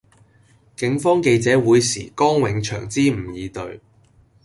[0.75, 3.79] 警方記者會時江永祥支吾以對